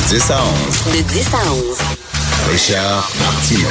De 0.00 0.14
10 0.14 0.30
à 0.30 0.40
11. 0.88 0.96
De 0.96 1.02
10 1.02 1.26
à 1.34 1.52
11. 1.52 1.78
Richard 2.50 3.10
Martineau. 3.20 3.68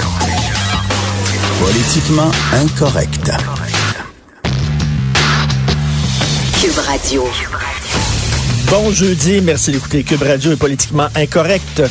Politiquement 1.59 2.31
incorrect. 2.53 3.31
Cube 6.61 6.77
Radio. 6.85 7.27
Bon 8.69 8.91
jeudi, 8.91 9.41
merci 9.41 9.71
d'écouter 9.71 10.03
Cube 10.03 10.21
Radio 10.21 10.51
est 10.51 10.55
politiquement 10.55 11.07
incorrect. 11.15 11.81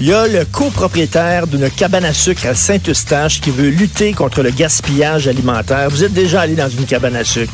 Il 0.00 0.06
y 0.06 0.12
a 0.12 0.28
le 0.28 0.44
copropriétaire 0.44 1.46
d'une 1.46 1.68
cabane 1.68 2.04
à 2.04 2.14
sucre 2.14 2.46
à 2.46 2.54
Saint-Eustache 2.54 3.40
qui 3.40 3.50
veut 3.50 3.68
lutter 3.68 4.12
contre 4.12 4.42
le 4.42 4.50
gaspillage 4.50 5.26
alimentaire. 5.26 5.90
Vous 5.90 6.04
êtes 6.04 6.14
déjà 6.14 6.42
allé 6.42 6.54
dans 6.54 6.70
une 6.70 6.86
cabane 6.86 7.16
à 7.16 7.24
sucre. 7.24 7.52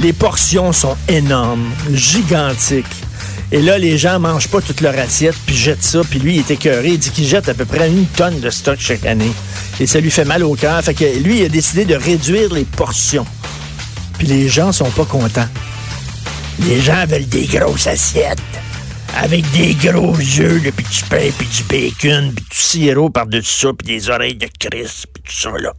Les 0.00 0.12
portions 0.12 0.72
sont 0.72 0.96
énormes, 1.08 1.72
gigantiques. 1.90 3.03
Et 3.52 3.60
là, 3.60 3.78
les 3.78 3.98
gens 3.98 4.18
mangent 4.18 4.48
pas 4.48 4.60
toute 4.60 4.80
leur 4.80 4.98
assiette, 4.98 5.36
puis 5.46 5.54
jettent 5.54 5.82
ça, 5.82 6.00
puis 6.08 6.18
lui, 6.18 6.36
il 6.36 6.38
est 6.40 6.50
écœuré. 6.50 6.88
Il 6.88 6.98
dit 6.98 7.10
qu'il 7.10 7.26
jette 7.26 7.48
à 7.48 7.54
peu 7.54 7.64
près 7.64 7.88
une 7.88 8.06
tonne 8.06 8.40
de 8.40 8.50
stock 8.50 8.78
chaque 8.78 9.06
année. 9.06 9.32
Et 9.80 9.86
ça 9.86 10.00
lui 10.00 10.10
fait 10.10 10.24
mal 10.24 10.42
au 10.42 10.54
cœur. 10.54 10.82
Fait 10.82 10.94
que 10.94 11.04
lui, 11.22 11.40
il 11.40 11.44
a 11.44 11.48
décidé 11.48 11.84
de 11.84 11.94
réduire 11.94 12.52
les 12.52 12.64
portions. 12.64 13.26
Puis 14.18 14.26
les 14.26 14.48
gens 14.48 14.72
sont 14.72 14.90
pas 14.90 15.04
contents. 15.04 15.48
Les 16.66 16.80
gens 16.80 17.04
veulent 17.06 17.28
des 17.28 17.46
grosses 17.46 17.86
assiettes. 17.86 18.38
Avec 19.16 19.48
des 19.52 19.74
gros 19.74 20.16
yeux, 20.16 20.60
puis 20.76 20.84
du 20.90 21.04
pain, 21.08 21.30
puis 21.38 21.46
du 21.46 21.62
bacon, 21.64 22.32
puis 22.34 22.44
du 22.50 22.56
sirop 22.56 23.10
par-dessus 23.10 23.60
ça, 23.60 23.68
puis 23.72 23.86
des 23.86 24.10
oreilles 24.10 24.34
de 24.34 24.48
Christ, 24.58 25.06
puis 25.12 25.22
tout 25.22 25.38
ça, 25.38 25.50
là. 25.60 25.72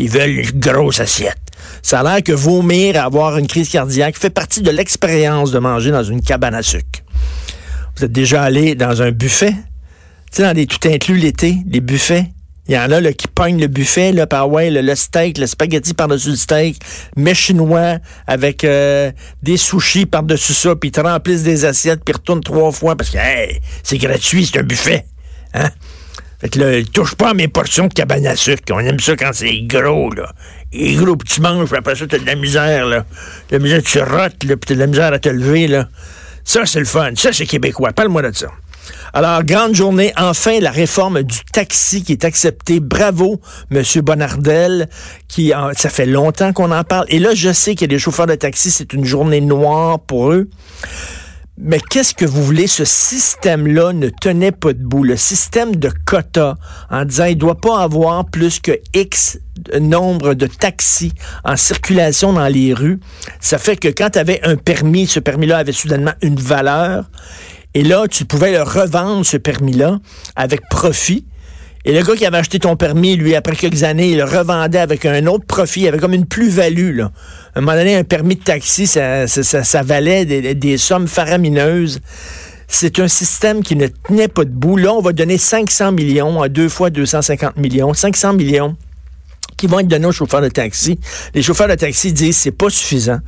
Ils 0.00 0.10
veulent 0.10 0.40
une 0.40 0.58
grosse 0.58 0.98
assiette. 0.98 1.38
Ça 1.82 2.00
a 2.00 2.02
l'air 2.02 2.22
que 2.24 2.32
vomir, 2.32 3.00
avoir 3.00 3.38
une 3.38 3.46
crise 3.46 3.68
cardiaque, 3.68 4.18
fait 4.18 4.30
partie 4.30 4.60
de 4.60 4.72
l'expérience 4.72 5.52
de 5.52 5.60
manger 5.60 5.92
dans 5.92 6.02
une 6.02 6.20
cabane 6.20 6.54
à 6.54 6.64
sucre. 6.64 7.00
Vous 7.96 8.04
êtes 8.04 8.12
déjà 8.12 8.42
allé 8.42 8.74
dans 8.74 9.02
un 9.02 9.10
buffet? 9.10 9.52
Tu 9.52 10.36
sais, 10.36 10.42
dans 10.42 10.54
des 10.54 10.66
tout 10.66 10.88
inclus 10.88 11.16
l'été, 11.16 11.56
des 11.66 11.80
buffets? 11.80 12.26
Il 12.68 12.74
y 12.74 12.78
en 12.78 12.92
a 12.92 13.12
qui 13.12 13.26
pognent 13.26 13.60
le 13.60 13.66
buffet, 13.66 14.12
là, 14.12 14.28
par 14.28 14.46
le, 14.48 14.94
steak, 14.94 15.38
le 15.38 15.48
spaghetti 15.48 15.92
par-dessus 15.92 16.30
le 16.30 16.36
steak, 16.36 16.80
mais 17.16 17.34
chinois 17.34 17.98
avec 18.28 18.62
euh, 18.62 19.10
des 19.42 19.56
sushis 19.56 20.06
par-dessus 20.06 20.54
ça, 20.54 20.76
puis 20.76 20.90
ils 20.90 20.92
te 20.92 21.00
remplissent 21.00 21.42
des 21.42 21.64
assiettes, 21.64 22.04
puis 22.04 22.12
ils 22.12 22.16
retournent 22.16 22.44
trois 22.44 22.70
fois 22.70 22.94
parce 22.94 23.10
que 23.10 23.18
c'est 23.82 23.98
gratuit, 23.98 24.46
c'est 24.46 24.60
un 24.60 24.62
buffet. 24.62 25.04
Hein? 25.54 25.70
Fait 26.40 26.48
que 26.48 26.60
là, 26.60 26.84
touche 26.92 27.16
pas 27.16 27.30
à 27.30 27.34
mes 27.34 27.48
portions 27.48 27.88
de 27.88 27.92
cabane 27.92 28.26
à 28.26 28.36
sucre. 28.36 28.62
On 28.70 28.78
aime 28.78 29.00
ça 29.00 29.16
quand 29.16 29.32
c'est 29.32 29.62
gros, 29.62 30.10
là. 30.12 30.32
Et 30.72 30.94
gros, 30.94 31.16
puis 31.16 31.28
tu 31.28 31.40
manges, 31.40 31.68
puis 31.68 31.76
après 31.76 31.96
ça, 31.96 32.06
t'as 32.06 32.18
de 32.18 32.26
la 32.26 32.36
misère, 32.36 32.86
là. 32.86 33.04
De 33.50 33.56
la 33.56 33.58
misère, 33.58 33.82
tu 33.82 33.98
rotes, 34.00 34.36
puis 34.38 34.48
t'as 34.48 34.74
de 34.74 34.80
la 34.80 34.86
misère 34.86 35.12
à 35.12 35.18
te 35.18 35.28
lever, 35.28 35.66
là. 35.66 35.88
Ça, 36.44 36.66
c'est 36.66 36.80
le 36.80 36.84
fun. 36.84 37.12
Ça, 37.16 37.32
c'est 37.32 37.46
québécois. 37.46 37.92
Parle-moi 37.92 38.22
de 38.22 38.34
ça. 38.34 38.48
Alors, 39.12 39.42
grande 39.42 39.74
journée. 39.74 40.12
Enfin, 40.16 40.60
la 40.60 40.70
réforme 40.70 41.22
du 41.22 41.40
taxi 41.52 42.02
qui 42.02 42.12
est 42.12 42.24
acceptée. 42.24 42.80
Bravo, 42.80 43.40
Monsieur 43.70 44.02
Bonardel, 44.02 44.88
qui, 45.28 45.52
ça 45.76 45.90
fait 45.90 46.06
longtemps 46.06 46.52
qu'on 46.52 46.70
en 46.70 46.84
parle. 46.84 47.06
Et 47.08 47.18
là, 47.18 47.34
je 47.34 47.52
sais 47.52 47.74
qu'il 47.74 47.82
y 47.82 47.84
a 47.84 47.94
des 47.94 47.98
chauffeurs 47.98 48.26
de 48.26 48.34
taxi, 48.34 48.70
c'est 48.70 48.92
une 48.92 49.04
journée 49.04 49.40
noire 49.40 49.98
pour 50.00 50.32
eux. 50.32 50.48
Mais 51.62 51.78
qu'est-ce 51.78 52.14
que 52.14 52.24
vous 52.24 52.42
voulez? 52.42 52.66
Ce 52.66 52.86
système-là 52.86 53.92
ne 53.92 54.08
tenait 54.08 54.50
pas 54.50 54.72
debout. 54.72 55.04
Le 55.04 55.16
système 55.16 55.76
de 55.76 55.90
quotas, 56.06 56.56
en 56.90 57.04
disant 57.04 57.26
il 57.26 57.36
doit 57.36 57.60
pas 57.60 57.82
avoir 57.82 58.24
plus 58.24 58.60
que 58.60 58.72
X 58.94 59.38
nombre 59.78 60.32
de 60.32 60.46
taxis 60.46 61.12
en 61.44 61.58
circulation 61.58 62.32
dans 62.32 62.46
les 62.46 62.72
rues, 62.72 62.98
ça 63.40 63.58
fait 63.58 63.76
que 63.76 63.88
quand 63.88 64.10
tu 64.10 64.18
avais 64.18 64.40
un 64.42 64.56
permis, 64.56 65.06
ce 65.06 65.20
permis-là 65.20 65.58
avait 65.58 65.72
soudainement 65.72 66.14
une 66.22 66.40
valeur. 66.40 67.10
Et 67.74 67.82
là, 67.82 68.08
tu 68.08 68.24
pouvais 68.24 68.52
le 68.52 68.62
revendre, 68.62 69.26
ce 69.26 69.36
permis-là, 69.36 69.98
avec 70.36 70.62
profit. 70.70 71.26
Et 71.86 71.92
le 71.92 72.02
gars 72.02 72.14
qui 72.14 72.26
avait 72.26 72.36
acheté 72.36 72.58
ton 72.58 72.76
permis, 72.76 73.16
lui, 73.16 73.34
après 73.34 73.56
quelques 73.56 73.84
années, 73.84 74.10
il 74.10 74.18
le 74.18 74.24
revendait 74.24 74.80
avec 74.80 75.06
un 75.06 75.26
autre 75.26 75.46
profit, 75.46 75.88
avait 75.88 75.98
comme 75.98 76.12
une 76.12 76.26
plus-value. 76.26 77.00
À 77.00 77.10
un 77.54 77.60
moment 77.62 77.72
donné, 77.72 77.96
un 77.96 78.04
permis 78.04 78.36
de 78.36 78.42
taxi, 78.42 78.86
ça, 78.86 79.82
valait 79.82 80.26
des, 80.26 80.54
des, 80.54 80.76
sommes 80.76 81.08
faramineuses. 81.08 82.00
C'est 82.68 82.98
un 82.98 83.08
système 83.08 83.62
qui 83.62 83.76
ne 83.76 83.86
tenait 83.86 84.28
pas 84.28 84.44
debout. 84.44 84.76
Là, 84.76 84.92
on 84.92 85.00
va 85.00 85.12
donner 85.12 85.38
500 85.38 85.92
millions 85.92 86.42
à 86.42 86.48
deux 86.48 86.68
fois 86.68 86.90
250 86.90 87.56
millions. 87.56 87.94
500 87.94 88.34
millions 88.34 88.76
qui 89.56 89.66
vont 89.66 89.80
être 89.80 89.88
donnés 89.88 90.06
aux 90.06 90.12
chauffeurs 90.12 90.42
de 90.42 90.48
taxi. 90.48 90.98
Les 91.34 91.42
chauffeurs 91.42 91.68
de 91.68 91.74
taxi 91.74 92.12
disent 92.12 92.36
c'est 92.36 92.50
pas 92.50 92.70
suffisant. 92.70 93.18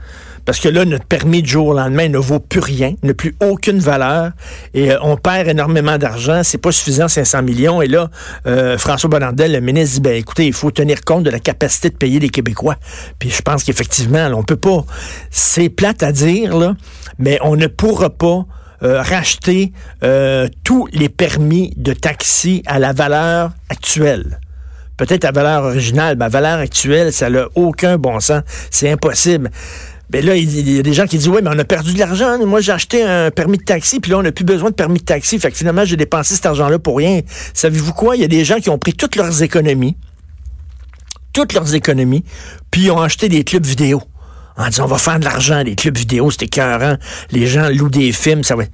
Parce 0.45 0.59
que 0.59 0.69
là, 0.69 0.85
notre 0.85 1.05
permis 1.05 1.43
de 1.43 1.47
jour 1.47 1.69
au 1.69 1.75
lendemain 1.75 2.09
ne 2.09 2.19
vaut 2.19 2.41
plus 2.41 2.61
rien, 2.61 2.95
n'a 3.03 3.15
plus 3.15 3.35
aucune 3.41 3.79
valeur, 3.79 4.33
et 4.75 4.93
euh, 4.93 4.99
on 5.03 5.17
perd 5.17 5.49
énormément 5.49 5.99
d'argent. 5.99 6.43
C'est 6.43 6.59
pas 6.59 6.73
suffisant, 6.73 7.09
500 7.09 7.43
millions. 7.43 7.83
Et 7.83 7.87
là, 7.87 8.11
euh, 8.47 8.77
François 8.79 9.09
Bonnardel, 9.09 9.53
le 9.53 9.61
ministre, 9.61 9.97
dit, 9.97 10.01
ben 10.01 10.17
écoutez, 10.17 10.47
il 10.47 10.53
faut 10.53 10.71
tenir 10.71 11.03
compte 11.05 11.25
de 11.25 11.31
la 11.31 11.39
capacité 11.39 11.91
de 11.91 11.97
payer 11.97 12.19
les 12.19 12.29
Québécois. 12.29 12.77
Puis 13.19 13.31
je 13.31 13.43
pense 13.43 13.65
qu'effectivement, 13.65 14.27
on 14.35 14.43
peut 14.43 14.57
pas. 14.57 14.85
C'est 15.31 15.69
plate 15.69 16.03
à 16.03 16.13
dire, 16.13 16.57
là, 16.57 16.75
mais 17.19 17.39
on 17.43 17.57
ne 17.57 17.67
pourra 17.67 18.11
pas 18.11 18.45
euh, 18.83 19.01
racheter 19.01 19.73
tous 20.65 20.89
les 20.93 21.09
permis 21.09 21.73
de 21.77 21.93
taxi 21.93 22.63
à 22.67 22.79
la 22.79 22.93
valeur 22.93 23.53
actuelle 23.69 24.41
peut-être 24.99 25.25
à 25.25 25.33
valeur 25.33 25.65
originale, 25.65 26.17
mais 26.17 26.27
à 26.27 26.29
valeur 26.29 26.59
actuelle, 26.59 27.13
ça 27.13 27.29
n'a 27.29 27.47
aucun 27.57 27.99
bon 27.99 28.21
sens. 28.21 28.43
C'est 28.71 28.91
impossible. 28.91 29.51
Mais 30.13 30.21
là, 30.21 30.37
il 30.37 30.71
y 30.71 30.79
a 30.79 30.83
des 30.83 30.93
gens 30.93 31.07
qui 31.07 31.17
disent 31.17 31.29
Oui, 31.29 31.41
mais 31.43 31.51
on 31.53 31.59
a 31.59 31.65
perdu 31.65 31.95
de 31.95 31.99
l'argent. 31.99 32.39
Moi, 32.45 32.61
j'ai 32.61 32.73
acheté 32.73 33.03
un 33.03 33.31
permis 33.31 33.57
de 33.57 33.65
taxi, 33.65 33.99
puis 33.99 34.11
là, 34.11 34.19
on 34.19 34.23
n'a 34.23 34.33
plus 34.33 34.45
besoin 34.45 34.71
de 34.71 34.75
permis 34.75 34.99
de 34.99 35.05
taxi. 35.05 35.39
Fait 35.39 35.51
que 35.51 35.57
finalement, 35.57 35.85
j'ai 35.85 35.97
dépensé 35.97 36.35
cet 36.35 36.47
argent-là 36.47 36.79
pour 36.79 36.99
rien. 36.99 37.21
Savez-vous 37.55 37.93
quoi? 37.95 38.17
Il 38.17 38.23
y 38.23 38.25
a 38.25 38.29
des 38.29 38.45
gens 38.45 38.59
qui 38.59 38.69
ont 38.69 38.79
pris 38.79 38.93
toutes 38.93 39.17
leurs 39.17 39.43
économies, 39.43 39.97
toutes 41.33 41.55
leurs 41.55 41.75
économies, 41.75 42.25
puis 42.71 42.83
ils 42.83 42.91
ont 42.91 43.01
acheté 43.01 43.29
des 43.29 43.43
clubs 43.43 43.65
vidéo. 43.65 44.03
En 44.59 44.69
disant, 44.69 44.85
on 44.85 44.89
va 44.89 44.99
faire 44.99 45.19
de 45.19 45.25
l'argent, 45.25 45.63
les 45.63 45.75
clubs 45.75 45.97
vidéo, 45.97 46.31
c'était 46.31 46.45
écœurant. 46.45 46.97
Les 47.31 47.47
gens 47.47 47.71
louent 47.71 47.89
des 47.89 48.13
films, 48.13 48.45
ça 48.45 48.55
va. 48.55 48.65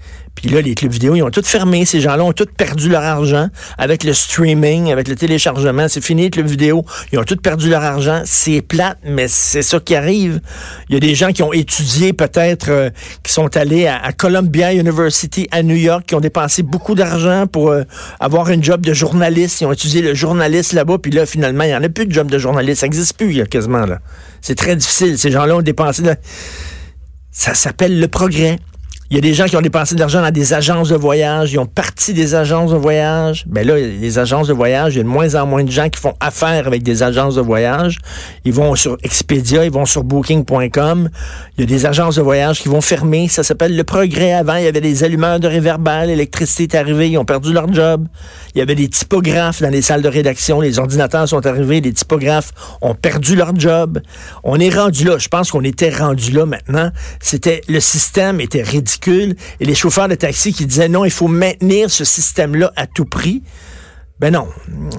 Puis 0.41 0.51
là, 0.51 0.61
les 0.61 0.77
clubs 0.77 0.93
vidéo, 0.93 1.17
ils 1.17 1.23
ont 1.23 1.31
tout 1.31 1.43
fermé. 1.43 1.85
Ces 1.85 2.01
gens-là 2.01 2.23
ont 2.23 2.33
tous 2.33 2.47
perdu 2.47 2.89
leur 2.89 3.03
argent 3.03 3.49
avec 3.77 4.05
le 4.05 4.13
streaming, 4.13 4.93
avec 4.93 5.09
le 5.09 5.17
téléchargement. 5.17 5.89
C'est 5.89 6.01
fini, 6.01 6.23
les 6.23 6.31
clubs 6.31 6.47
vidéo. 6.47 6.85
Ils 7.13 7.19
ont 7.19 7.25
tous 7.25 7.37
perdu 7.37 7.69
leur 7.69 7.83
argent. 7.83 8.23
C'est 8.25 8.63
plate, 8.63 8.99
mais 9.05 9.27
c'est 9.27 9.63
ça 9.63 9.81
qui 9.81 9.97
arrive. 9.97 10.41
Il 10.89 10.95
y 10.95 10.97
a 10.97 11.01
des 11.01 11.17
gens 11.17 11.33
qui 11.33 11.43
ont 11.43 11.53
étudié 11.53 12.13
peut-être, 12.13 12.71
euh, 12.71 12.91
qui 13.25 13.33
sont 13.33 13.57
allés 13.57 13.89
à, 13.89 14.13
Columbia 14.13 14.73
University 14.73 15.49
à 15.51 15.65
New 15.65 15.75
York, 15.75 16.05
qui 16.07 16.15
ont 16.15 16.21
dépensé 16.21 16.63
beaucoup 16.63 16.95
d'argent 16.95 17.49
pour 17.49 17.71
euh, 17.71 17.83
avoir 18.21 18.49
une 18.51 18.63
job 18.63 18.87
de 18.87 18.93
journaliste. 18.93 19.61
Ils 19.61 19.67
ont 19.67 19.73
étudié 19.73 20.03
le 20.03 20.15
journaliste 20.15 20.73
là-bas. 20.73 20.99
Puis 20.99 21.11
là, 21.11 21.27
finalement, 21.27 21.65
il 21.65 21.71
n'y 21.71 21.77
en 21.77 21.83
a 21.83 21.89
plus 21.89 22.07
de 22.07 22.13
job 22.13 22.31
de 22.31 22.39
journaliste. 22.39 22.81
Ça 22.81 22.87
n'existe 22.87 23.17
plus, 23.17 23.45
quasiment 23.49 23.87
là. 23.87 23.99
C'est 24.41 24.55
très 24.55 24.77
difficile. 24.77 25.19
Ces 25.19 25.33
gens-là 25.33 25.57
ont 25.57 25.63
dépensé... 25.63 26.05
Ça 27.31 27.55
s'appelle 27.55 28.01
le 28.01 28.09
progrès. 28.09 28.59
Il 29.11 29.15
y 29.15 29.19
a 29.19 29.23
des 29.23 29.33
gens 29.33 29.47
qui 29.47 29.57
ont 29.57 29.63
dépensé 29.63 29.95
de 29.95 30.01
l'argent 30.01 30.21
dans 30.21 30.31
des 30.31 30.53
agences 30.53 30.91
de 30.91 30.95
voyage, 30.95 31.55
ils 31.55 31.59
ont 31.59 31.65
parti 31.65 32.13
des 32.13 32.35
agences 32.35 32.73
de 32.73 32.77
voyage. 32.77 33.47
Ben 33.47 33.67
là, 33.67 33.79
les 33.79 34.19
agences 34.19 34.49
de 34.49 34.53
voyage, 34.53 34.97
il 34.97 34.99
y 34.99 35.01
a 35.01 35.03
de 35.03 35.09
moins 35.09 35.35
en 35.35 35.47
moins 35.47 35.65
de 35.65 35.71
gens 35.71 35.89
qui 35.89 35.99
font 35.99 36.13
affaire 36.21 36.67
avec 36.67 36.83
des 36.83 37.03
agences 37.03 37.37
de 37.37 37.41
voyage. 37.41 37.97
Ils 38.45 38.53
vont 38.53 38.75
sur 38.75 38.99
Expedia, 39.03 39.65
ils 39.65 39.71
vont 39.71 39.87
sur 39.87 40.05
booking.com. 40.05 41.09
Il 41.57 41.61
y 41.61 41.65
a 41.65 41.67
des 41.67 41.87
agences 41.87 42.17
de 42.17 42.21
voyage 42.21 42.61
qui 42.61 42.69
vont 42.69 42.83
fermer. 42.83 43.29
Ça 43.29 43.43
s'appelle 43.43 43.75
le 43.75 43.83
progrès. 43.83 44.35
Avant, 44.35 44.57
il 44.57 44.65
y 44.65 44.67
avait 44.67 44.83
des 44.83 45.03
allumeurs 45.05 45.41
de 45.41 45.49
réverbères, 45.49 46.05
l'électricité 46.05 46.65
est 46.65 46.79
arrivée, 46.79 47.09
ils 47.09 47.17
ont 47.17 47.25
perdu 47.25 47.55
leur 47.55 47.73
job. 47.73 48.07
Il 48.55 48.59
y 48.59 48.61
avait 48.61 48.75
des 48.75 48.89
typographes 48.89 49.63
dans 49.63 49.71
les 49.71 49.81
salles 49.81 50.03
de 50.03 50.09
rédaction, 50.09 50.61
les 50.61 50.79
ordinateurs 50.79 51.27
sont 51.27 51.47
arrivés, 51.47 51.81
les 51.81 51.95
typographes 51.95 52.53
ont 52.83 52.95
perdu 52.95 53.37
leur 53.37 53.59
job. 53.59 54.03
On 54.45 54.61
est 54.61 54.69
rendu 54.69 55.05
là. 55.05 55.17
Je 55.17 55.29
pense 55.29 55.51
qu'on 55.51 55.65
était 55.65 55.89
rendu 55.89 56.31
là 56.33 56.45
maintenant. 56.45 56.91
C'était 57.21 57.63
le 57.69 57.81
système 57.81 58.43
était 58.43 58.63
ridicule 58.63 58.98
et 59.07 59.65
les 59.65 59.75
chauffeurs 59.75 60.09
de 60.09 60.15
taxi 60.15 60.53
qui 60.53 60.67
disaient 60.67 60.89
non, 60.89 61.05
il 61.05 61.11
faut 61.11 61.29
maintenir 61.29 61.91
ce 61.91 62.05
système-là 62.05 62.73
à 62.77 62.87
tout 62.87 63.05
prix. 63.05 63.43
Ben 64.21 64.33
non, 64.33 64.49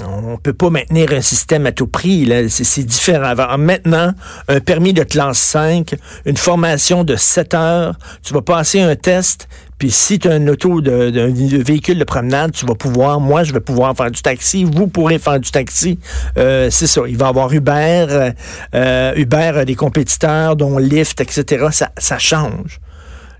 on 0.08 0.38
peut 0.38 0.54
pas 0.54 0.70
maintenir 0.70 1.12
un 1.12 1.20
système 1.20 1.66
à 1.66 1.74
tout 1.74 1.88
prix. 1.88 2.32
C'est 2.48 2.86
différent. 2.86 3.58
Maintenant, 3.58 4.14
un 4.48 4.62
permis 4.62 4.94
de 4.94 5.04
classe 5.04 5.40
5, 5.40 5.94
une 6.26 6.38
formation 6.38 7.04
de 7.04 7.18
7 7.18 7.54
heures, 7.54 7.96
tu 8.24 8.34
vas 8.34 8.42
passer 8.42 8.80
un 8.80 8.96
test, 8.96 9.50
puis 9.78 9.92
si 9.92 10.20
tu 10.20 10.30
as 10.30 10.32
un 10.32 10.48
auto 10.48 10.80
d'un 10.80 11.34
véhicule 11.34 12.00
de 12.00 12.04
promenade, 12.06 12.54
tu 12.54 12.66
vas 12.66 12.76
pouvoir, 12.76 13.20
moi 13.20 13.44
je 13.44 13.52
vais 13.52 13.60
pouvoir 13.60 13.94
faire 13.98 14.10
du 14.10 14.22
taxi, 14.22 14.64
vous 14.64 14.88
pourrez 14.88 15.20
faire 15.20 15.42
du 15.42 15.52
taxi. 15.52 16.00
Euh, 16.38 16.70
c'est 16.70 16.88
ça. 16.88 17.02
Il 17.06 17.18
va 17.18 17.26
y 17.26 17.30
avoir 17.30 17.52
Uber, 17.52 18.32
euh, 18.74 19.14
Uber 19.16 19.52
a 19.56 19.66
des 19.66 19.76
compétiteurs, 19.76 20.56
dont 20.56 20.78
Lyft, 20.78 21.20
etc. 21.20 21.68
Ça 21.98 22.20
change. 22.20 22.80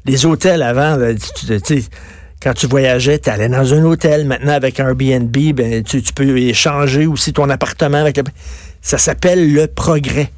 Les 0.10 0.26
hôtels 0.26 0.64
avant, 0.64 0.98
tu 0.98 1.60
sais, 1.64 1.84
quand 2.42 2.56
tu 2.56 2.66
voyageais, 2.66 3.20
tu 3.20 3.30
allais 3.30 3.48
dans 3.48 3.76
un 3.76 3.84
hôtel. 3.84 4.26
Maintenant, 4.26 4.54
avec 4.54 4.80
Airbnb, 4.80 5.38
ben, 5.54 5.84
tu, 5.84 6.02
peux 6.16 6.36
échanger 6.36 7.06
aussi 7.06 7.32
ton 7.32 7.48
appartement 7.48 8.00
avec 8.00 8.18
le... 8.18 8.24
Ça 8.82 8.98
s'appelle 8.98 9.54
le 9.54 9.68
progrès. 9.68 10.32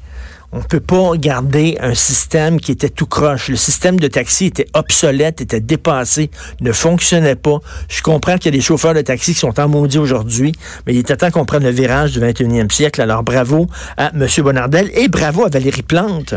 On 0.52 0.60
peut 0.60 0.80
pas 0.80 1.12
garder 1.16 1.78
un 1.80 1.94
système 1.94 2.60
qui 2.60 2.70
était 2.70 2.90
tout 2.90 3.06
croche. 3.06 3.48
Le 3.48 3.56
système 3.56 3.98
de 3.98 4.08
taxi 4.08 4.44
était 4.44 4.66
obsolète, 4.74 5.40
était 5.40 5.60
dépassé, 5.60 6.30
ne 6.60 6.72
fonctionnait 6.72 7.34
pas. 7.34 7.60
Je 7.88 8.02
comprends 8.02 8.36
qu'il 8.36 8.52
y 8.52 8.54
a 8.54 8.58
des 8.58 8.62
chauffeurs 8.62 8.92
de 8.92 9.00
taxi 9.00 9.32
qui 9.32 9.40
sont 9.40 9.58
en 9.58 9.68
maudit 9.68 9.96
aujourd'hui, 9.96 10.52
mais 10.86 10.92
il 10.92 10.98
était 10.98 11.16
temps 11.16 11.30
qu'on 11.30 11.46
prenne 11.46 11.62
le 11.62 11.70
virage 11.70 12.12
du 12.12 12.20
21e 12.20 12.70
siècle. 12.70 13.00
Alors 13.00 13.22
bravo 13.22 13.68
à 13.96 14.10
M. 14.14 14.26
Bonardel 14.42 14.90
et 14.92 15.08
bravo 15.08 15.46
à 15.46 15.48
Valérie 15.48 15.80
Plante. 15.80 16.34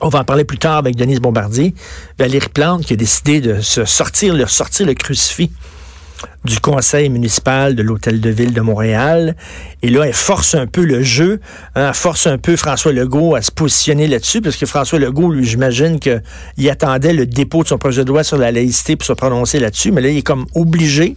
On 0.00 0.10
va 0.10 0.20
en 0.20 0.24
parler 0.24 0.44
plus 0.44 0.58
tard 0.58 0.76
avec 0.76 0.94
Denise 0.94 1.18
Bombardier. 1.18 1.74
Valérie 2.20 2.48
Plante 2.48 2.84
qui 2.84 2.92
a 2.92 2.96
décidé 2.96 3.40
de 3.40 3.60
se 3.60 3.84
sortir, 3.84 4.34
de 4.34 4.46
sortir 4.46 4.86
le 4.86 4.94
crucifix 4.94 5.50
du 6.44 6.60
conseil 6.60 7.08
municipal 7.08 7.74
de 7.74 7.82
l'Hôtel 7.82 8.20
de 8.20 8.30
Ville 8.30 8.52
de 8.52 8.60
Montréal. 8.60 9.34
Et 9.82 9.90
là, 9.90 10.04
elle 10.04 10.14
force 10.14 10.54
un 10.54 10.68
peu 10.68 10.84
le 10.84 11.02
jeu, 11.02 11.40
hein, 11.74 11.92
force 11.92 12.28
un 12.28 12.38
peu 12.38 12.54
François 12.56 12.92
Legault 12.92 13.34
à 13.34 13.42
se 13.42 13.50
positionner 13.50 14.06
là-dessus, 14.06 14.40
parce 14.40 14.56
que 14.56 14.66
François 14.66 15.00
Legault, 15.00 15.32
lui, 15.32 15.44
j'imagine 15.44 15.98
qu'il 15.98 16.70
attendait 16.70 17.12
le 17.12 17.26
dépôt 17.26 17.64
de 17.64 17.68
son 17.68 17.78
projet 17.78 18.04
de 18.04 18.08
loi 18.08 18.22
sur 18.22 18.36
la 18.36 18.52
laïcité 18.52 18.94
pour 18.94 19.06
se 19.06 19.12
prononcer 19.12 19.58
là-dessus, 19.58 19.90
mais 19.90 20.00
là, 20.00 20.08
il 20.10 20.18
est 20.18 20.22
comme 20.22 20.46
obligé 20.54 21.16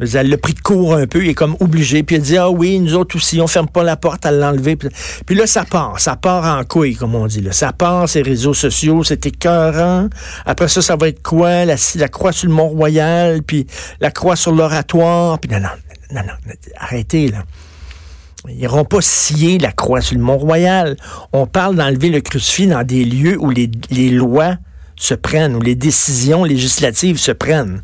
elle 0.00 0.28
l'a 0.28 0.38
pris 0.38 0.54
de 0.54 0.60
court 0.60 0.94
un 0.94 1.06
peu, 1.06 1.22
il 1.22 1.30
est 1.30 1.34
comme 1.34 1.56
obligé. 1.60 2.02
Puis 2.02 2.16
elle 2.16 2.22
dit, 2.22 2.36
ah 2.36 2.50
oui, 2.50 2.80
nous 2.80 2.94
autres 2.94 3.16
aussi, 3.16 3.40
on 3.40 3.46
ferme 3.46 3.68
pas 3.68 3.84
la 3.84 3.96
porte 3.96 4.26
à 4.26 4.32
l'enlever. 4.32 4.76
Puis 4.76 5.36
là, 5.36 5.46
ça 5.46 5.64
part, 5.64 6.00
ça 6.00 6.16
part 6.16 6.58
en 6.58 6.64
couille, 6.64 6.96
comme 6.96 7.14
on 7.14 7.26
dit. 7.26 7.46
Ça 7.52 7.72
part, 7.72 8.08
ces 8.08 8.22
réseaux 8.22 8.54
sociaux, 8.54 9.04
c'est 9.04 9.24
écœurant. 9.26 10.08
Après 10.46 10.68
ça, 10.68 10.82
ça 10.82 10.96
va 10.96 11.08
être 11.08 11.22
quoi? 11.22 11.64
La, 11.64 11.76
la 11.94 12.08
croix 12.08 12.32
sur 12.32 12.48
le 12.48 12.54
Mont-Royal, 12.54 13.42
puis 13.42 13.66
la 14.00 14.10
croix 14.10 14.36
sur 14.36 14.52
l'oratoire. 14.52 15.38
Puis 15.38 15.50
non, 15.50 15.60
non, 15.60 15.68
non, 16.12 16.22
non, 16.22 16.52
arrêtez, 16.76 17.28
là. 17.28 17.44
Ils 18.46 18.58
n'iront 18.58 18.84
pas 18.84 19.00
scier 19.00 19.58
la 19.58 19.72
croix 19.72 20.02
sur 20.02 20.16
le 20.16 20.22
Mont-Royal. 20.22 20.96
On 21.32 21.46
parle 21.46 21.76
d'enlever 21.76 22.10
le 22.10 22.20
crucifix 22.20 22.66
dans 22.66 22.82
des 22.82 23.02
lieux 23.04 23.40
où 23.40 23.48
les, 23.48 23.70
les 23.90 24.10
lois 24.10 24.56
se 24.96 25.14
prennent, 25.14 25.56
où 25.56 25.62
les 25.62 25.74
décisions 25.74 26.44
législatives 26.44 27.16
se 27.16 27.32
prennent. 27.32 27.82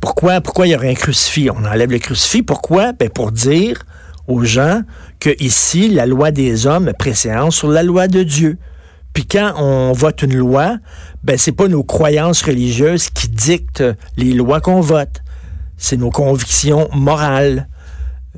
Pourquoi, 0.00 0.40
pourquoi 0.40 0.66
il 0.66 0.70
y 0.70 0.76
aurait 0.76 0.90
un 0.90 0.94
crucifix? 0.94 1.50
On 1.50 1.64
enlève 1.64 1.90
le 1.90 1.98
crucifix. 1.98 2.42
Pourquoi? 2.42 2.92
Ben 2.92 3.08
pour 3.08 3.32
dire 3.32 3.84
aux 4.26 4.44
gens 4.44 4.82
que 5.20 5.30
ici, 5.42 5.88
la 5.88 6.06
loi 6.06 6.30
des 6.30 6.66
hommes 6.66 6.88
est 6.88 6.98
préséance 6.98 7.56
sur 7.56 7.68
la 7.68 7.82
loi 7.82 8.08
de 8.08 8.22
Dieu. 8.22 8.58
Puis 9.12 9.26
quand 9.26 9.54
on 9.58 9.92
vote 9.92 10.22
une 10.22 10.34
loi, 10.34 10.78
ben 11.22 11.38
c'est 11.38 11.52
pas 11.52 11.68
nos 11.68 11.84
croyances 11.84 12.42
religieuses 12.42 13.10
qui 13.10 13.28
dictent 13.28 13.84
les 14.16 14.32
lois 14.32 14.60
qu'on 14.60 14.80
vote. 14.80 15.22
C'est 15.76 15.96
nos 15.96 16.10
convictions 16.10 16.88
morales. 16.92 17.68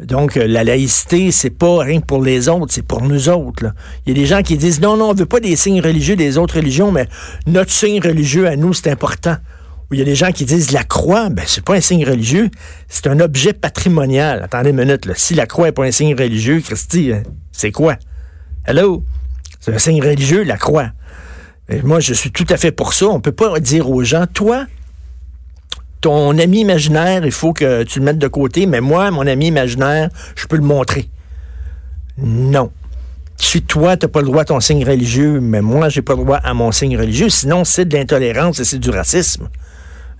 Donc, 0.02 0.34
la 0.34 0.62
laïcité, 0.62 1.32
c'est 1.32 1.48
pas 1.48 1.78
rien 1.78 2.00
pour 2.00 2.22
les 2.22 2.50
autres, 2.50 2.70
c'est 2.74 2.86
pour 2.86 3.00
nous 3.00 3.30
autres. 3.30 3.72
Il 4.04 4.10
y 4.10 4.18
a 4.18 4.22
des 4.22 4.26
gens 4.26 4.42
qui 4.42 4.58
disent 4.58 4.80
non, 4.82 4.98
non, 4.98 5.10
on 5.10 5.14
veut 5.14 5.24
pas 5.24 5.40
des 5.40 5.56
signes 5.56 5.80
religieux 5.80 6.16
des 6.16 6.36
autres 6.36 6.56
religions, 6.56 6.92
mais 6.92 7.08
notre 7.46 7.70
signe 7.70 8.00
religieux 8.00 8.46
à 8.46 8.56
nous, 8.56 8.74
c'est 8.74 8.90
important 8.90 9.36
où 9.90 9.94
il 9.94 9.98
y 9.98 10.02
a 10.02 10.04
des 10.04 10.14
gens 10.14 10.32
qui 10.32 10.44
disent 10.44 10.72
la 10.72 10.84
croix, 10.84 11.28
ben 11.28 11.44
c'est 11.46 11.64
pas 11.64 11.74
un 11.74 11.80
signe 11.80 12.04
religieux, 12.04 12.50
c'est 12.88 13.06
un 13.06 13.20
objet 13.20 13.52
patrimonial. 13.52 14.42
Attendez 14.42 14.70
une 14.70 14.76
minute, 14.76 15.08
si 15.14 15.34
la 15.34 15.46
croix 15.46 15.68
est 15.68 15.72
pas 15.72 15.84
un 15.84 15.92
signe 15.92 16.14
religieux, 16.14 16.60
Christy, 16.60 17.12
hein, 17.12 17.22
c'est 17.52 17.70
quoi? 17.70 17.96
Hello? 18.64 19.04
C'est 19.60 19.74
un 19.74 19.78
signe 19.78 20.02
religieux, 20.02 20.42
la 20.42 20.56
croix. 20.56 20.90
Moi, 21.82 22.00
je 22.00 22.14
suis 22.14 22.30
tout 22.30 22.46
à 22.50 22.56
fait 22.56 22.70
pour 22.70 22.92
ça. 22.92 23.06
On 23.06 23.20
peut 23.20 23.32
pas 23.32 23.58
dire 23.58 23.90
aux 23.90 24.04
gens, 24.04 24.26
toi, 24.26 24.66
ton 26.00 26.38
ami 26.38 26.60
imaginaire, 26.60 27.24
il 27.24 27.32
faut 27.32 27.52
que 27.52 27.82
tu 27.82 27.98
le 27.98 28.04
mettes 28.04 28.18
de 28.18 28.28
côté, 28.28 28.66
mais 28.66 28.80
moi, 28.80 29.10
mon 29.10 29.26
ami 29.26 29.48
imaginaire, 29.48 30.10
je 30.36 30.46
peux 30.46 30.56
le 30.56 30.62
montrer. 30.62 31.08
Non. 32.18 32.70
Si 33.36 33.62
toi, 33.62 33.96
tu 33.96 34.06
n'as 34.06 34.10
pas 34.10 34.20
le 34.20 34.26
droit 34.26 34.42
à 34.42 34.44
ton 34.44 34.60
signe 34.60 34.84
religieux, 34.84 35.40
mais 35.40 35.60
moi, 35.60 35.88
j'ai 35.88 36.02
pas 36.02 36.14
le 36.14 36.22
droit 36.22 36.38
à 36.38 36.54
mon 36.54 36.70
signe 36.72 36.96
religieux, 36.96 37.28
sinon 37.28 37.64
c'est 37.64 37.84
de 37.84 37.96
l'intolérance 37.96 38.60
et 38.60 38.64
c'est 38.64 38.78
du 38.78 38.90
racisme. 38.90 39.48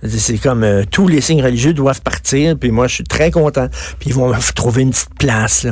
C'est 0.03 0.37
comme 0.37 0.63
euh, 0.63 0.83
tous 0.89 1.07
les 1.07 1.21
signes 1.21 1.41
religieux 1.41 1.73
doivent 1.73 2.01
partir, 2.01 2.55
puis 2.57 2.69
moi 2.69 2.87
je 2.87 2.95
suis 2.95 3.03
très 3.03 3.31
content. 3.31 3.67
Puis 3.99 4.09
ils 4.09 4.13
vont 4.13 4.31
trouver 4.55 4.83
une 4.83 4.91
petite 4.91 5.15
place 5.17 5.65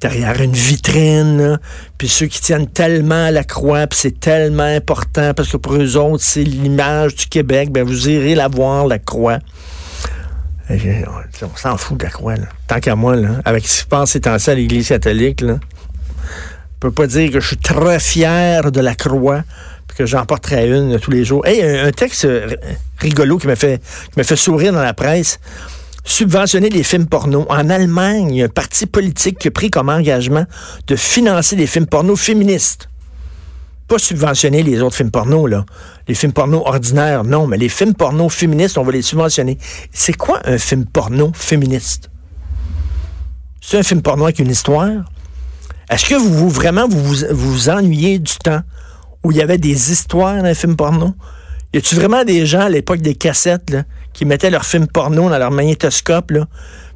derrière 0.00 0.40
une 0.40 0.52
vitrine. 0.52 1.58
Puis 1.98 2.08
ceux 2.08 2.26
qui 2.26 2.40
tiennent 2.40 2.68
tellement 2.68 3.26
à 3.26 3.30
la 3.30 3.44
croix, 3.44 3.86
puis 3.86 3.98
c'est 3.98 4.18
tellement 4.18 4.62
important 4.62 5.34
parce 5.34 5.50
que 5.50 5.58
pour 5.58 5.74
eux 5.74 5.96
autres 5.96 6.22
c'est 6.22 6.42
l'image 6.42 7.16
du 7.16 7.26
Québec. 7.26 7.70
Ben 7.70 7.84
vous 7.84 8.08
irez 8.08 8.34
la 8.34 8.48
voir 8.48 8.86
la 8.86 8.98
croix. 8.98 9.40
On 10.70 11.56
s'en 11.56 11.76
fout 11.76 11.98
de 11.98 12.04
la 12.04 12.10
croix. 12.10 12.36
Là. 12.36 12.46
Tant 12.66 12.80
qu'à 12.80 12.96
moi, 12.96 13.14
là, 13.14 13.40
avec 13.44 13.66
ce 13.66 13.72
qui 13.72 13.78
se 13.82 13.84
passe 13.84 14.10
ces 14.12 14.20
temps 14.20 14.36
à 14.44 14.54
l'Église 14.54 14.88
catholique, 14.88 15.42
là, 15.42 15.58
je 16.76 16.80
peux 16.80 16.90
pas 16.90 17.06
dire 17.06 17.30
que 17.30 17.40
je 17.40 17.46
suis 17.46 17.56
très 17.56 18.00
fier 18.00 18.72
de 18.72 18.80
la 18.80 18.94
croix 18.94 19.42
que 19.96 20.04
j'en 20.04 20.24
porterai 20.26 20.68
une 20.68 20.98
tous 20.98 21.10
les 21.10 21.24
jours. 21.24 21.46
Hey, 21.46 21.62
un, 21.62 21.90
texte 21.90 22.26
euh, 22.26 22.54
rigolo 22.98 23.38
qui 23.38 23.46
m'a 23.46 23.56
fait, 23.56 23.80
sourire 24.36 24.72
dans 24.72 24.82
la 24.82 24.94
presse. 24.94 25.40
Subventionner 26.04 26.68
les 26.68 26.84
films 26.84 27.06
porno. 27.06 27.46
En 27.48 27.68
Allemagne, 27.68 28.28
il 28.30 28.36
y 28.36 28.42
a 28.42 28.44
un 28.44 28.48
parti 28.48 28.86
politique 28.86 29.38
qui 29.38 29.48
a 29.48 29.50
pris 29.50 29.70
comme 29.70 29.88
engagement 29.88 30.44
de 30.86 30.94
financer 30.94 31.56
des 31.56 31.66
films 31.66 31.86
porno 31.86 32.14
féministes. 32.14 32.88
Pas 33.88 33.98
subventionner 33.98 34.62
les 34.62 34.82
autres 34.82 34.96
films 34.96 35.10
porno, 35.10 35.46
là. 35.46 35.64
Les 36.06 36.14
films 36.14 36.32
porno 36.32 36.62
ordinaires, 36.66 37.24
non, 37.24 37.46
mais 37.46 37.56
les 37.56 37.68
films 37.68 37.94
porno 37.94 38.28
féministes, 38.28 38.78
on 38.78 38.84
va 38.84 38.92
les 38.92 39.02
subventionner. 39.02 39.58
C'est 39.92 40.12
quoi 40.12 40.40
un 40.44 40.58
film 40.58 40.84
porno 40.84 41.32
féministe? 41.34 42.10
C'est 43.60 43.78
un 43.78 43.82
film 43.82 44.02
porno 44.02 44.24
avec 44.24 44.38
une 44.38 44.50
histoire? 44.50 44.90
Est-ce 45.88 46.06
que 46.06 46.14
vous, 46.14 46.48
vraiment 46.48 46.86
vous, 46.88 47.16
vous 47.30 47.68
ennuyez 47.68 48.18
du 48.18 48.34
temps 48.36 48.62
où 49.24 49.32
il 49.32 49.38
y 49.38 49.42
avait 49.42 49.58
des 49.58 49.92
histoires 49.92 50.36
dans 50.36 50.48
les 50.48 50.54
films 50.54 50.76
porno? 50.76 51.14
Y 51.72 51.78
a-tu 51.78 51.94
vraiment 51.96 52.24
des 52.24 52.46
gens 52.46 52.60
à 52.60 52.68
l'époque 52.68 53.00
des 53.00 53.14
cassettes 53.14 53.76
qui 54.12 54.24
mettaient 54.24 54.50
leurs 54.50 54.64
films 54.64 54.86
porno 54.86 55.28
dans 55.28 55.38
leur 55.38 55.50
magnétoscope? 55.50 56.32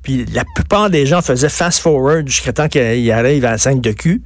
Puis 0.02 0.24
la 0.32 0.44
plupart 0.54 0.90
des 0.90 1.06
gens 1.06 1.20
faisaient 1.20 1.48
fast-forward 1.48 2.26
jusqu'à 2.26 2.52
temps 2.52 2.68
qu'ils 2.68 3.12
arrivent 3.12 3.44
à 3.44 3.52
la 3.52 3.58
scène 3.58 3.80
de 3.80 3.92
cul. 3.92 4.22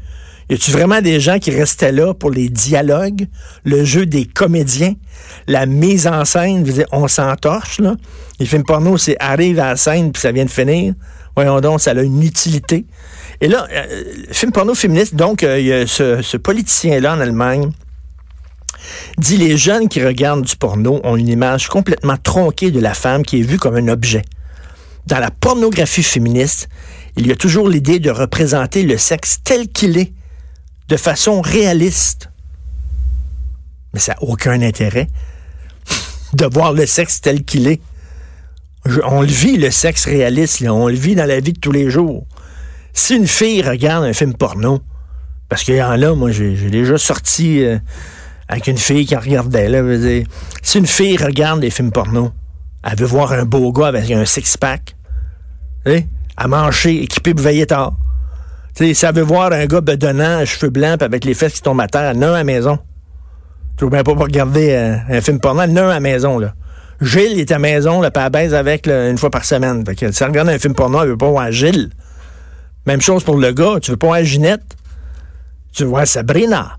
Y 0.50 0.54
a-tu 0.54 0.70
vraiment 0.70 1.00
des 1.00 1.20
gens 1.20 1.38
qui 1.38 1.50
restaient 1.50 1.90
là 1.90 2.12
pour 2.12 2.30
les 2.30 2.50
dialogues, 2.50 3.26
le 3.64 3.84
jeu 3.84 4.04
des 4.04 4.26
comédiens, 4.26 4.94
la 5.48 5.64
mise 5.64 6.06
en 6.06 6.24
scène? 6.24 6.62
Dire, 6.62 6.86
on 6.92 7.08
s'entorche, 7.08 7.80
là. 7.80 7.96
Les 8.38 8.46
films 8.46 8.64
porno, 8.64 8.98
c'est 8.98 9.16
arrive 9.20 9.58
à 9.58 9.70
la 9.70 9.76
scène 9.76 10.12
puis 10.12 10.20
ça 10.20 10.32
vient 10.32 10.44
de 10.44 10.50
finir. 10.50 10.94
Voyons 11.34 11.60
donc, 11.60 11.80
ça 11.80 11.92
a 11.92 12.02
une 12.02 12.22
utilité. 12.22 12.84
Et 13.40 13.48
là, 13.48 13.66
euh, 13.72 14.04
film 14.30 14.52
porno 14.52 14.74
féministe, 14.74 15.16
donc, 15.16 15.42
euh, 15.42 15.58
il 15.58 15.88
ce 15.88 16.36
politicien-là 16.36 17.16
en 17.16 17.20
Allemagne 17.20 17.70
dit 19.18 19.36
les 19.36 19.56
jeunes 19.56 19.88
qui 19.88 20.04
regardent 20.04 20.44
du 20.44 20.56
porno 20.56 21.00
ont 21.04 21.16
une 21.16 21.28
image 21.28 21.68
complètement 21.68 22.16
tronquée 22.16 22.70
de 22.70 22.80
la 22.80 22.94
femme 22.94 23.22
qui 23.22 23.40
est 23.40 23.42
vue 23.42 23.58
comme 23.58 23.76
un 23.76 23.88
objet. 23.88 24.22
Dans 25.06 25.18
la 25.18 25.30
pornographie 25.30 26.02
féministe, 26.02 26.68
il 27.16 27.26
y 27.26 27.32
a 27.32 27.36
toujours 27.36 27.68
l'idée 27.68 27.98
de 27.98 28.10
représenter 28.10 28.82
le 28.82 28.98
sexe 28.98 29.38
tel 29.44 29.68
qu'il 29.68 29.98
est, 29.98 30.12
de 30.88 30.96
façon 30.96 31.40
réaliste. 31.40 32.30
Mais 33.92 34.00
ça 34.00 34.12
n'a 34.12 34.22
aucun 34.22 34.60
intérêt 34.62 35.08
de 36.32 36.46
voir 36.46 36.72
le 36.72 36.86
sexe 36.86 37.20
tel 37.20 37.44
qu'il 37.44 37.68
est. 37.68 37.80
on 39.04 39.20
le 39.20 39.28
vit, 39.28 39.56
le 39.56 39.70
sexe 39.70 40.06
réaliste, 40.06 40.62
on 40.62 40.88
le 40.88 40.94
vit 40.94 41.14
dans 41.14 41.26
la 41.26 41.40
vie 41.40 41.52
de 41.52 41.60
tous 41.60 41.72
les 41.72 41.90
jours. 41.90 42.26
Si 42.92 43.14
une 43.14 43.26
fille 43.26 43.62
regarde 43.62 44.04
un 44.04 44.12
film 44.12 44.34
porno, 44.34 44.80
parce 45.48 45.64
qu'il 45.64 45.74
y 45.74 45.82
en 45.82 46.00
a, 46.00 46.14
moi 46.14 46.30
j'ai 46.30 46.54
déjà 46.70 46.98
sorti 46.98 47.62
euh, 47.62 47.78
avec 48.48 48.66
une 48.66 48.78
fille 48.78 49.06
qui 49.06 49.16
regardait. 49.16 49.68
Là, 49.68 49.82
si 50.62 50.78
une 50.78 50.86
fille 50.86 51.16
regarde 51.16 51.60
des 51.60 51.70
films 51.70 51.92
porno, 51.92 52.32
elle 52.82 52.98
veut 52.98 53.06
voir 53.06 53.32
un 53.32 53.44
beau 53.44 53.72
gars 53.72 53.88
avec 53.88 54.10
un 54.10 54.24
six-pack, 54.24 54.94
à 56.36 56.48
manger, 56.48 57.02
équipé 57.02 57.34
pour 57.34 57.44
veiller 57.44 57.66
tard. 57.66 57.94
si 58.74 58.94
elle 59.04 59.14
veut 59.14 59.22
voir 59.22 59.52
un 59.52 59.66
gars 59.66 59.80
bedonnant, 59.80 60.44
cheveux 60.44 60.70
blancs, 60.70 61.02
avec 61.02 61.24
les 61.24 61.34
fesses 61.34 61.54
qui 61.54 61.62
tombent 61.62 61.80
à 61.80 61.86
terre, 61.86 62.12
elle 62.14 62.22
a 62.22 62.30
à 62.30 62.38
la 62.38 62.44
maison. 62.44 62.78
Tu 63.76 63.84
veux 63.84 63.90
bien 63.90 64.02
pas 64.02 64.12
regarder 64.12 64.70
euh, 64.72 64.96
un 65.08 65.20
film 65.20 65.40
porno, 65.40 65.62
elle 65.62 65.78
a 65.78 65.86
à 65.86 65.94
la 65.94 66.00
maison. 66.00 66.38
Là. 66.38 66.54
Gilles 67.00 67.40
est 67.40 67.50
à 67.50 67.56
la 67.56 67.58
maison, 67.58 68.00
puis 68.00 68.10
elle 68.14 68.30
baise 68.30 68.54
avec 68.54 68.86
une 68.86 69.18
fois 69.18 69.30
par 69.30 69.44
semaine. 69.44 69.84
Que, 69.84 70.12
si 70.12 70.22
elle 70.22 70.28
regarde 70.28 70.48
un 70.48 70.58
film 70.58 70.74
porno, 70.74 71.02
elle 71.02 71.10
veut 71.10 71.16
pas 71.16 71.28
voir 71.28 71.50
Gilles. 71.50 71.90
Même 72.86 73.00
chose 73.00 73.24
pour 73.24 73.36
le 73.36 73.52
gars, 73.52 73.78
tu 73.80 73.90
veux 73.90 73.96
pas 73.96 74.08
voir 74.08 74.22
Ginette, 74.22 74.76
tu 75.72 75.84
veux 75.84 75.88
voir 75.88 76.06
Sabrina. 76.06 76.76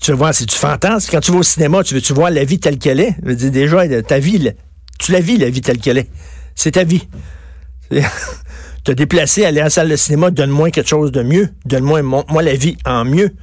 Tu 0.00 0.12
vois, 0.12 0.32
c'est 0.32 0.46
du 0.46 0.54
fantasme. 0.54 1.10
Quand 1.10 1.20
tu 1.20 1.32
vas 1.32 1.38
au 1.38 1.42
cinéma, 1.42 1.82
tu 1.82 1.94
veux 1.94 2.00
tu 2.00 2.12
vois 2.12 2.30
la 2.30 2.44
vie 2.44 2.58
telle 2.58 2.78
qu'elle 2.78 3.00
est? 3.00 3.16
Je 3.22 3.28
veux 3.28 3.34
dire, 3.36 3.50
déjà, 3.50 4.02
ta 4.02 4.18
vie, 4.18 4.52
tu 4.98 5.12
la 5.12 5.20
vis, 5.20 5.36
la 5.38 5.50
vie 5.50 5.60
telle 5.60 5.78
qu'elle 5.78 5.98
est. 5.98 6.08
C'est 6.54 6.72
ta 6.72 6.84
vie. 6.84 7.08
te 8.84 8.92
déplacer, 8.92 9.44
aller 9.44 9.60
à 9.60 9.64
la 9.64 9.70
salle 9.70 9.88
de 9.88 9.96
cinéma, 9.96 10.30
donne-moi 10.30 10.70
quelque 10.70 10.88
chose 10.88 11.12
de 11.12 11.22
mieux. 11.22 11.48
Donne-moi 11.64 12.02
moi 12.02 12.42
la 12.42 12.54
vie 12.54 12.76
en 12.84 13.04
mieux. 13.04 13.34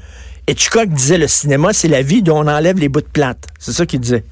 Et 0.47 0.51
Hitchcock 0.51 0.89
disait 0.89 1.17
le 1.17 1.27
cinéma, 1.27 1.73
c'est 1.73 1.87
la 1.87 2.01
vie 2.01 2.21
dont 2.21 2.37
on 2.37 2.47
enlève 2.47 2.77
les 2.77 2.89
bouts 2.89 3.01
de 3.01 3.07
plate. 3.07 3.47
C'est 3.59 3.71
ça 3.71 3.85
qu'il 3.85 3.99
disait. 3.99 4.23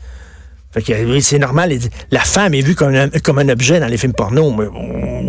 Fait 0.72 0.82
que 0.82 1.20
c'est 1.20 1.40
normal. 1.40 1.78
La 2.12 2.22
femme 2.22 2.54
est 2.54 2.62
vue 2.62 2.76
comme 2.76 2.96
un, 2.96 3.10
comme 3.10 3.40
un 3.40 3.50
objet 3.50 3.80
dans 3.80 3.88
les 3.88 3.98
films 3.98 4.14
porno. 4.14 4.56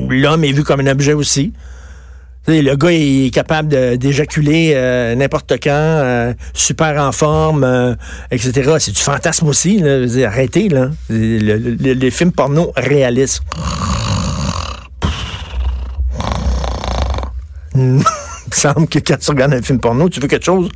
L'homme 0.08 0.44
est 0.44 0.52
vu 0.52 0.62
comme 0.62 0.80
un 0.80 0.86
objet 0.86 1.12
aussi. 1.14 1.52
Le 2.48 2.74
gars 2.74 2.92
il 2.92 3.26
est 3.26 3.30
capable 3.30 3.96
d'éjaculer 3.98 4.72
euh, 4.74 5.14
n'importe 5.14 5.52
quand, 5.62 5.70
euh, 5.70 6.34
super 6.54 7.00
en 7.00 7.12
forme, 7.12 7.64
euh, 7.64 7.94
etc. 8.30 8.76
C'est 8.78 8.92
du 8.92 9.00
fantasme 9.00 9.46
aussi. 9.48 9.82
Arrêtez, 10.24 10.68
là. 10.68 10.90
les 11.08 12.10
films 12.10 12.32
porno 12.32 12.72
réalistes. 12.76 13.42
Il 17.74 17.80
me 17.80 18.02
semble 18.50 18.86
que 18.86 18.98
quand 18.98 19.18
tu 19.18 19.30
regardes 19.30 19.54
un 19.54 19.62
film 19.62 19.80
porno, 19.80 20.08
tu 20.10 20.20
veux 20.20 20.28
quelque 20.28 20.44
chose 20.44 20.68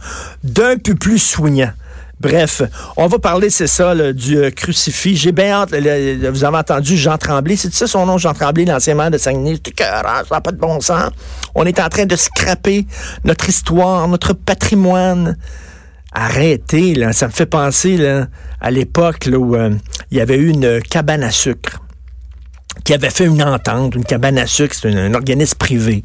d'un 0.42 0.78
peu 0.78 0.94
plus 0.94 1.18
soignant. 1.18 1.72
Bref, 2.18 2.62
on 2.96 3.08
va 3.08 3.18
parler, 3.18 3.50
c'est 3.50 3.66
ça, 3.66 3.94
du 4.14 4.38
euh, 4.38 4.50
crucifix. 4.50 5.16
J'ai 5.16 5.32
bien 5.32 5.50
hâte, 5.52 5.70
vous 5.70 6.44
avez 6.44 6.56
entendu 6.56 6.96
Jean 6.96 7.18
Tremblay, 7.18 7.56
c'est 7.56 7.72
ça 7.74 7.86
son 7.86 8.06
nom, 8.06 8.16
Jean 8.16 8.32
Tremblay, 8.32 8.64
l'ancien 8.64 8.94
maire 8.94 9.10
de 9.10 9.18
Saguenay. 9.18 9.58
ça 9.78 10.24
n'a 10.30 10.40
pas 10.40 10.52
de 10.52 10.56
bon 10.56 10.80
sens. 10.80 11.10
On 11.54 11.64
est 11.64 11.78
en 11.78 11.88
train 11.90 12.06
de 12.06 12.16
scraper 12.16 12.86
notre 13.24 13.50
histoire, 13.50 14.08
notre 14.08 14.32
patrimoine. 14.32 15.36
Arrêtez, 16.10 16.94
là, 16.94 17.12
ça 17.12 17.26
me 17.26 17.32
fait 17.32 17.44
penser 17.44 17.98
à 18.62 18.70
l'époque 18.70 19.28
où 19.30 19.54
euh, 19.54 19.74
il 20.10 20.16
y 20.16 20.20
avait 20.22 20.38
eu 20.38 20.48
une 20.48 20.80
cabane 20.80 21.22
à 21.22 21.30
sucre 21.30 21.82
qui 22.84 22.94
avait 22.94 23.10
fait 23.10 23.26
une 23.26 23.42
entente, 23.42 23.94
une 23.94 24.04
cabane 24.04 24.38
à 24.38 24.46
sucre, 24.46 24.74
c'est 24.74 24.88
un 24.88 25.12
organisme 25.12 25.56
privé 25.58 26.04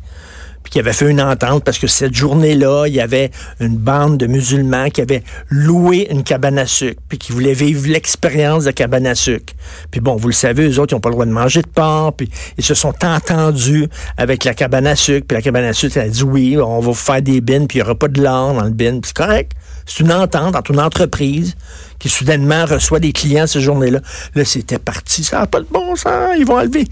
qui 0.71 0.79
avait 0.79 0.93
fait 0.93 1.09
une 1.09 1.21
entente 1.21 1.63
parce 1.63 1.77
que 1.77 1.85
cette 1.85 2.15
journée-là, 2.15 2.85
il 2.87 2.95
y 2.95 3.01
avait 3.01 3.29
une 3.59 3.75
bande 3.75 4.17
de 4.17 4.25
musulmans 4.25 4.89
qui 4.89 5.01
avaient 5.01 5.21
loué 5.49 6.07
une 6.09 6.23
cabane 6.23 6.57
à 6.57 6.65
sucre, 6.65 7.01
puis 7.09 7.17
qui 7.17 7.33
voulaient 7.33 7.53
vivre 7.53 7.87
l'expérience 7.87 8.63
de 8.63 8.71
cabane 8.71 9.05
à 9.05 9.13
sucre. 9.13 9.53
Puis 9.91 9.99
bon, 9.99 10.15
vous 10.15 10.29
le 10.29 10.33
savez, 10.33 10.67
eux 10.69 10.79
autres, 10.79 10.93
ils 10.93 10.95
n'ont 10.95 11.01
pas 11.01 11.09
le 11.09 11.15
droit 11.15 11.25
de 11.25 11.31
manger 11.31 11.61
de 11.61 11.67
porc, 11.67 12.13
puis 12.13 12.29
ils 12.57 12.63
se 12.63 12.73
sont 12.73 12.95
entendus 13.03 13.87
avec 14.17 14.45
la 14.45 14.53
cabane 14.53 14.87
à 14.87 14.95
sucre, 14.95 15.27
puis 15.27 15.35
la 15.35 15.41
cabane 15.41 15.65
à 15.65 15.73
sucre, 15.73 15.97
elle 15.97 16.07
a 16.07 16.09
dit 16.09 16.23
oui, 16.23 16.57
on 16.57 16.79
va 16.79 16.87
vous 16.87 16.93
faire 16.93 17.21
des 17.21 17.41
bins, 17.41 17.65
puis 17.65 17.77
il 17.77 17.81
n'y 17.81 17.83
aura 17.83 17.95
pas 17.95 18.07
de 18.07 18.21
l'or 18.21 18.53
dans 18.53 18.63
le 18.63 18.71
bin, 18.71 18.99
puis 19.01 19.11
c'est 19.13 19.15
correct. 19.15 19.51
C'est 19.85 20.01
une 20.03 20.11
entente 20.11 20.55
entre 20.55 20.71
une 20.71 20.79
entreprise 20.79 21.55
qui 21.99 22.09
soudainement 22.09 22.65
reçoit 22.65 22.99
des 22.99 23.11
clients 23.11 23.45
cette 23.45 23.61
journée-là. 23.61 23.99
Là, 24.35 24.45
c'était 24.45 24.79
parti. 24.79 25.23
Ça 25.23 25.39
n'a 25.39 25.47
pas 25.47 25.59
de 25.59 25.67
bon 25.69 25.95
sens. 25.95 26.35
Ils 26.37 26.45
vont 26.45 26.57
enlever. 26.57 26.85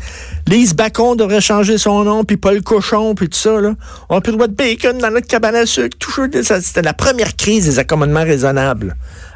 Lise 0.47 0.75
Bacon 0.75 1.17
devrait 1.17 1.41
changer 1.41 1.77
son 1.77 2.03
nom, 2.03 2.23
puis 2.23 2.37
Paul 2.37 2.61
Cochon, 2.61 3.15
puis 3.15 3.27
tout 3.27 3.37
ça. 3.37 3.59
Là. 3.59 3.73
On 4.09 4.15
n'a 4.15 4.21
plus 4.21 4.31
le 4.31 4.37
droit 4.37 4.47
de 4.47 4.53
bacon 4.53 4.97
dans 4.97 5.11
notre 5.11 5.27
cabane 5.27 5.55
à 5.55 5.65
sucre. 5.65 5.97
C'était 6.43 6.81
la 6.81 6.93
première 6.93 7.35
crise 7.35 7.65
des 7.65 7.79
accommodements 7.79 8.23
raisonnables. 8.23 8.95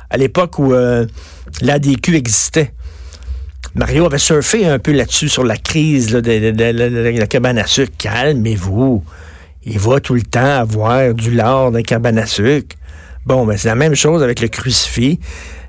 À 0.09 0.17
l'époque 0.17 0.59
où 0.59 0.73
euh, 0.73 1.07
l'ADQ 1.61 2.15
existait. 2.15 2.71
Mario 3.75 4.05
avait 4.05 4.19
surfé 4.19 4.67
un 4.67 4.77
peu 4.77 4.91
là-dessus, 4.91 5.29
sur 5.29 5.43
la 5.43 5.57
crise 5.57 6.11
de, 6.11 7.19
la 7.19 7.27
cabane 7.27 7.57
à 7.57 7.65
sucre. 7.65 7.91
Calmez-vous. 7.97 9.03
Il 9.65 9.79
va 9.79 9.99
tout 9.99 10.13
le 10.13 10.21
temps 10.21 10.59
avoir 10.59 11.13
du 11.13 11.31
lard 11.31 11.71
dans 11.71 11.77
la 11.77 11.83
cabane 11.83 12.19
à 12.19 12.27
sucre. 12.27 12.75
Bon, 13.25 13.45
ben 13.45 13.57
c'est 13.57 13.69
la 13.69 13.75
même 13.75 13.95
chose 13.95 14.21
avec 14.21 14.41
le 14.41 14.49
crucifix. 14.49 15.19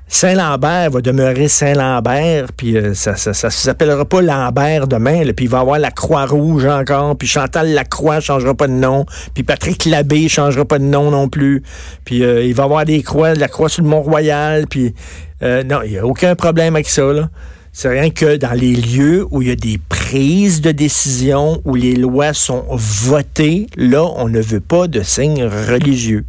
Saint-Lambert 0.07 0.91
va 0.91 1.01
demeurer 1.01 1.47
Saint-Lambert, 1.47 2.51
puis 2.55 2.77
euh, 2.77 2.93
ça, 2.93 3.15
ça, 3.15 3.33
ça, 3.33 3.49
s'appellera 3.49 4.05
pas 4.05 4.21
Lambert 4.21 4.87
demain, 4.87 5.23
puis 5.35 5.45
il 5.45 5.49
va 5.49 5.59
avoir 5.59 5.79
la 5.79 5.89
Croix-Rouge 5.89 6.65
encore, 6.65 7.17
puis 7.17 7.27
Chantal 7.27 7.73
Lacroix 7.73 8.19
changera 8.19 8.53
pas 8.53 8.67
de 8.67 8.73
nom, 8.73 9.05
puis 9.33 9.43
Patrick 9.43 9.85
Labbé 9.85 10.29
changera 10.29 10.63
pas 10.63 10.77
de 10.77 10.83
nom 10.83 11.09
non 11.09 11.27
plus, 11.27 11.63
puis 12.03 12.23
euh, 12.23 12.43
il 12.43 12.53
va 12.53 12.65
avoir 12.65 12.85
des 12.85 13.01
croix, 13.01 13.33
la 13.33 13.47
croix 13.47 13.67
sur 13.67 13.83
le 13.83 13.89
Mont-Royal, 13.89 14.67
puis 14.67 14.93
euh, 15.41 15.63
non, 15.63 15.79
il 15.83 15.91
n'y 15.91 15.97
a 15.97 16.05
aucun 16.05 16.35
problème 16.35 16.75
avec 16.75 16.87
ça, 16.87 17.11
là. 17.11 17.29
C'est 17.73 17.89
rien 17.89 18.09
que 18.09 18.37
dans 18.37 18.53
les 18.53 18.73
lieux 18.73 19.25
où 19.31 19.41
il 19.41 19.49
y 19.49 19.51
a 19.51 19.55
des 19.57 19.77
prises 19.89 20.61
de 20.61 20.71
décision, 20.71 21.61
où 21.65 21.75
les 21.75 21.95
lois 21.95 22.33
sont 22.33 22.63
votées, 22.69 23.67
là, 23.75 24.05
on 24.15 24.29
ne 24.29 24.39
veut 24.39 24.61
pas 24.61 24.87
de 24.87 25.01
signes 25.01 25.43
religieux. 25.43 26.23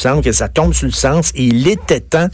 Il 0.00 0.04
semble 0.04 0.22
que 0.22 0.32
ça 0.32 0.48
tombe 0.48 0.72
sur 0.72 0.86
le 0.86 0.92
sens 0.92 1.30
et 1.34 1.44
il 1.44 1.68
était 1.68 2.00
temps 2.00 2.28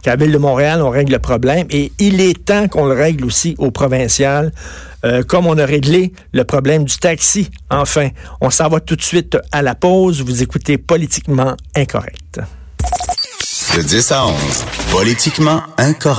qu'à 0.00 0.12
la 0.12 0.16
Ville 0.16 0.32
de 0.32 0.38
Montréal, 0.38 0.80
on 0.80 0.88
règle 0.88 1.12
le 1.12 1.18
problème 1.18 1.66
et 1.68 1.92
il 1.98 2.18
est 2.18 2.46
temps 2.46 2.66
qu'on 2.66 2.86
le 2.86 2.94
règle 2.94 3.26
aussi 3.26 3.54
au 3.58 3.70
provincial, 3.70 4.52
euh, 5.04 5.22
comme 5.22 5.46
on 5.46 5.58
a 5.58 5.66
réglé 5.66 6.14
le 6.32 6.44
problème 6.44 6.84
du 6.84 6.96
taxi. 6.96 7.50
Enfin, 7.68 8.08
on 8.40 8.48
s'en 8.48 8.68
va 8.70 8.80
tout 8.80 8.96
de 8.96 9.02
suite 9.02 9.36
à 9.52 9.60
la 9.60 9.74
pause. 9.74 10.22
Vous 10.22 10.42
écoutez 10.42 10.78
Politiquement 10.78 11.56
Incorrect. 11.76 12.40
De 13.76 13.82
10 13.82 14.12
à 14.12 14.26
11, 14.26 14.34
Politiquement 14.90 15.62
Incorrect. 15.76 16.18